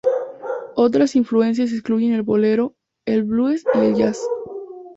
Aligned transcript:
Otras 0.77 1.15
influencias 1.15 1.71
incluyen 1.71 2.13
el 2.13 2.23
bolero, 2.23 2.75
el 3.05 3.23
blues 3.23 3.63
y 3.75 3.77
el 3.77 3.93
jazz. 3.93 4.25